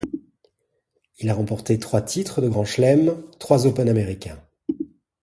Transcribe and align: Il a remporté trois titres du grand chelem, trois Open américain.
Il 1.19 1.29
a 1.29 1.35
remporté 1.35 1.77
trois 1.77 2.01
titres 2.01 2.41
du 2.41 2.49
grand 2.49 2.65
chelem, 2.65 3.21
trois 3.37 3.67
Open 3.67 3.87
américain. 3.87 4.41